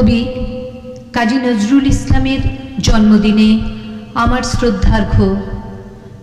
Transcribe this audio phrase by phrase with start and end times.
[0.00, 0.22] কবি
[1.16, 2.42] কাজী নজরুল ইসলামের
[2.86, 3.50] জন্মদিনে
[4.22, 5.14] আমার শ্রদ্ধার্ঘ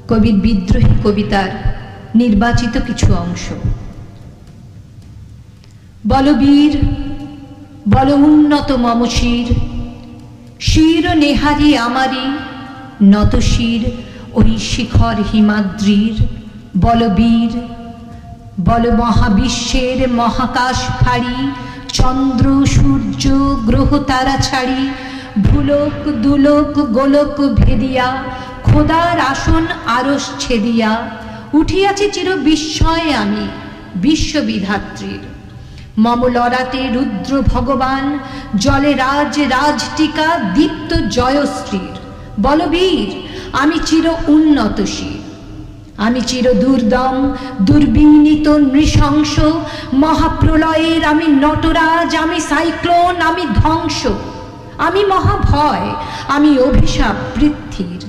[0.10, 1.52] কবির বিদ্রোহী কবিতার
[2.22, 3.46] নির্বাচিত কিছু অংশ।
[6.12, 6.74] বলবীর
[7.94, 9.48] বল উন্নত মমশির,
[10.70, 12.26] শির নেহারি আমারি
[13.14, 13.82] নত শির
[14.40, 16.16] ওই শিখর হিমাদ্রির,
[16.86, 17.52] বলবীর
[18.68, 21.38] বল মহাবিশ্বের মহাকাশ ফাড়ি
[21.98, 23.24] চন্দ্র, সূর্য,
[23.66, 24.82] গ্রহ তারা ছাড়ি,
[25.44, 28.08] ভুলক, দুলোক, গোলক ভেদিয়া,
[28.64, 29.64] খোদার আসন
[29.98, 30.92] আরস ছেদিয়া।
[31.54, 33.46] উঠিয়াছি চির বিস্ময়ে আমি,
[33.96, 35.24] বিশ্ববিধাত্রীর।
[35.98, 38.06] মম লড়াতে রুদ্র ভগবান,
[38.56, 41.96] জলে রাজ রাজটিকা, দীপ্ত জয়শ্রীর।
[42.40, 43.10] বলবীর,
[43.62, 45.17] আমি চির উন্নতশীর
[45.98, 47.16] আমি চির দুর্দম
[47.60, 49.34] দুর্বিনীত, নৃশংস,
[49.94, 54.00] মহাপ্রলয়ের আমি নটরাজ, আমি সাইক্লোন, আমি ধ্বংস,
[54.78, 55.88] আমি মহাভয়,
[56.28, 58.02] আমি অভিশাপ পৃথ্বীর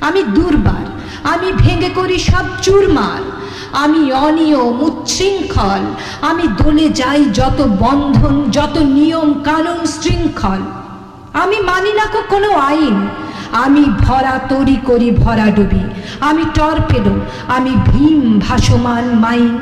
[0.00, 0.84] আমি দুর্বার,
[1.24, 3.22] আমি ভেঙে করি সব চুরমার,
[3.72, 5.82] আমি অনিয়ম উচ্ছৃঙ্খল,
[6.20, 10.62] আমি দোলে যাই যত বন্ধন, যত নিয়ম কানুন শৃঙ্খল,
[11.32, 12.96] আমি মানি না কোনো আইন
[13.64, 15.82] আমি ভরা তরি করি ভরা ডুবি।
[16.28, 17.14] আমি টর্পেডো
[17.56, 19.54] আমি ভীম ভাসমান মাইন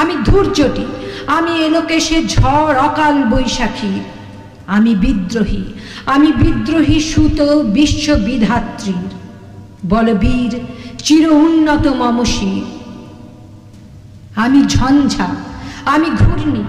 [0.00, 0.86] আমি ধৈর্যটি
[1.36, 3.94] আমি এলোকেশে ঝড় অকাল বৈশাখী।
[4.76, 5.64] আমি বিদ্রোহী
[6.14, 7.38] আমি বিদ্রোহী সুত
[7.76, 9.08] বিশ্ববিধাত্রীর
[9.92, 10.52] বলবীর
[11.04, 12.64] চির উন্নত মমশীর
[14.44, 15.28] আমি ঝঞ্ঝা,
[15.94, 16.62] আমি ঘূর্ণি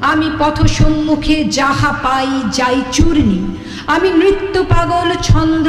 [0.00, 5.66] আমি পথ সম্মুখে যাহা পাই যাই চূর্ণি। আমি নৃত্য পাগল ছন্দ,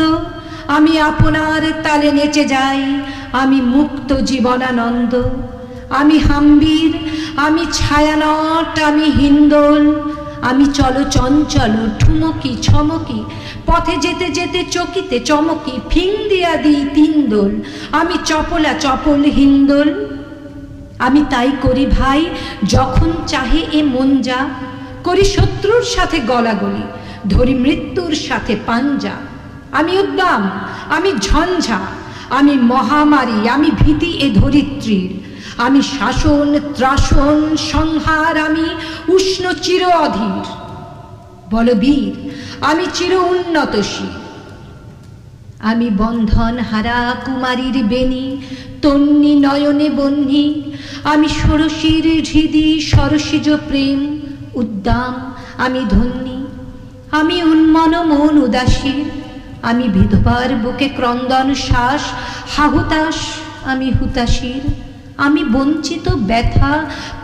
[0.67, 5.23] আমি আপনার তালে নেচে যাই, আমি মুক্ত জীবনানন্দ।
[5.89, 6.93] আমি হাম্বির,
[7.37, 10.01] আমি ছায়ানট, আমি হিন্দোল।
[10.41, 13.23] আমি চলো চঞ্চল ঠুমকি ছমকি,
[13.65, 17.51] পথে যেতে যেতে চকিতে চমকি, ফিং দিয়া দিই তিন দোল।
[17.91, 20.16] আমি চপলা চপল হিন্দোল।
[20.99, 22.25] আমি তাই করি ভাই,
[22.69, 24.49] যখন চাহে এ মন যা,
[25.03, 26.83] করি শত্রুর সাথে গলাগলি,
[27.29, 29.15] ধরি মৃত্যুর সাথে পাঞ্জা।
[29.71, 30.41] আমি উদ্দাম,
[30.89, 31.79] আমি ঝঞ্ঝা,
[32.29, 35.11] আমি মহামারী, আমি ভীতি এ ধরিত্রীর।
[35.57, 38.65] আমি শাসন, ত্রাসন, সংহার, আমি
[39.07, 40.45] উষ্ণ চির অধীর।
[41.51, 42.13] বলবীর
[42.61, 44.13] আমি চির উন্নতশীল।
[45.59, 48.41] আমি বন্ধন হারা কুমারীর বেনি
[48.81, 50.66] তন্নি নয়নে বন্যি
[51.03, 53.99] আমি ষোড়শীর হৃদি সরসিজ প্রেম,
[54.53, 55.13] উদ্দাম,
[55.57, 56.39] আমি ধন্যী,
[57.11, 59.05] আমি উন্মন মন উদাসীর
[59.61, 62.03] আমি বিধবার বুকে ক্রন্দন শ্বাস
[62.55, 63.17] হাহুতাস
[63.65, 64.63] আমি হুতাশীর,
[65.17, 66.73] আমি বঞ্চিত ব্যথা,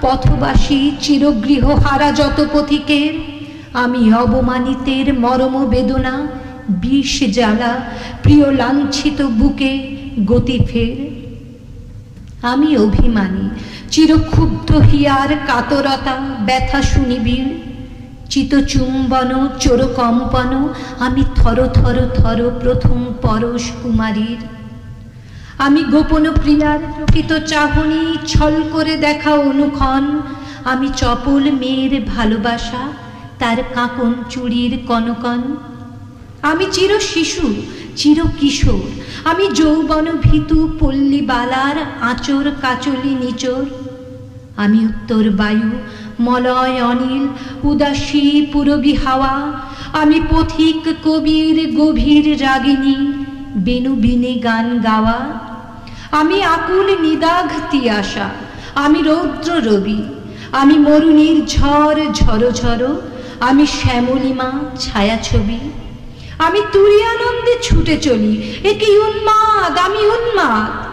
[0.01, 3.13] পথবাসী, চিরগৃহ হারা যত পথিকের,
[3.73, 6.15] আমি অবমানিতের মরম বেদনা,
[6.81, 7.73] বিষ জ্বালা,
[8.23, 9.71] প্রিয় লাঞ্ছিত বুকে
[10.25, 10.97] গতি ফের।
[12.51, 13.45] আমি অভিমানী।
[13.91, 16.15] চিরক্ষুব্ধ হিয়ার কাতরতা,
[16.45, 17.45] ব্যথা শুনিবির
[18.29, 20.51] চিতচুম্বন, চোরকম্পন,
[20.99, 24.41] আমি থর থর থর প্রথম পরশ কুমারীর।
[25.57, 30.03] আমি গোপন প্রিয়ার প্রকৃত চাহনি, ছল করে দেখা অনুক্ষণ।
[30.65, 32.83] আমি চপল মেয়ের ভালোবাসা,
[33.39, 35.41] তার কাঁকন চুড়ির কনকন।
[36.41, 37.47] আমি চির শিশু
[37.95, 38.87] চির কিশোর।
[39.23, 43.65] আমি যৌবন ভীতু পল্লী বালার আঁচর কাচলি নিচর।
[44.57, 45.69] আমি উত্তর বায়ু,
[46.19, 47.27] মলয় অনিল,
[47.63, 49.33] উদাসী পুরবী হাওয়া।
[49.93, 52.97] আমি পথিক কবির গভীর রাগিনী,
[53.55, 55.19] বেনু বিনে গান গাওয়া।
[56.11, 58.29] আমি আকুল নিদাঘ তিয়াসা
[58.75, 60.03] আমি রৌদ্র রবি।
[60.51, 63.01] আমি মরুণীর ঝড় ঝরো ঝরো,
[63.39, 64.49] আমি শ্যামলিমা
[64.79, 65.59] ছায়াছবি।
[66.37, 66.59] আমি
[67.53, 68.33] তুরিয়ানন্দে ছুটে চলি।
[68.63, 69.77] এ কি উন্মাদ?
[69.77, 70.83] আমি উন্মাদ।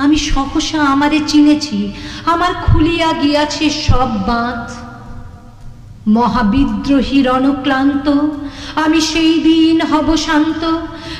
[0.00, 1.92] আমি সহসা আমারে চিনেছি।
[2.26, 4.70] আমার খুলিয়া গিয়াছে সব বাঁধ।
[6.08, 8.08] মহাবিদ্রোহী রণক্লান্ত,
[8.74, 10.76] আমি সেই দিন হব শান্ত।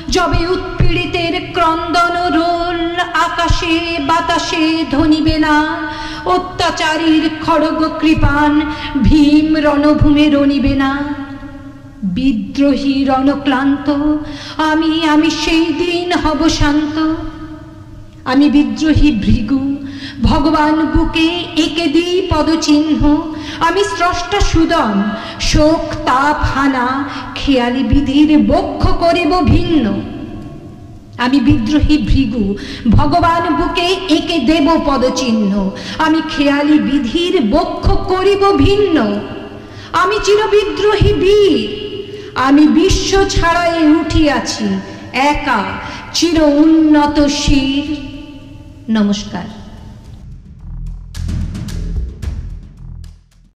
[0.09, 5.87] যবে উৎপীড়িতের ক্রন্দন রোল, আকাশে বাতাসে ধনিবে না
[6.25, 8.61] অত্যাচারীর খড়গ কৃপান,
[9.03, 11.26] ভীম রণভূমে রণিবে না।
[12.03, 13.89] বিদ্রোহী রণক্লান্ত,
[14.57, 17.15] আমি আমি সেই দিন হব শান্ত।
[18.25, 19.75] আমি বিদ্রোহী ভৃগু,
[20.21, 23.25] ভগবান বুকে একে দিই পদচিহ্ন।
[23.59, 30.01] আমি স্রষ্টা সুদম, শোক, তাপ, হানা, খেয়ালি বিধির বক্ষ করিব ভিন্ন।
[31.17, 32.55] আমি বিদ্রোহী ভৃগু,
[32.89, 39.19] ভগবান বুকে একে দেব পদচিহ্ন। আমি খেয়ালি বিধির বক্ষ করিব ভিন্ন।
[39.93, 41.76] আমি চির বিদ্রোহী বীর
[42.45, 44.67] আমি বিশ্ব ছাড়াই উঠিয়াছি
[45.13, 45.61] একা
[46.13, 47.85] চির উন্নত শির।
[48.89, 49.45] নমস্কার।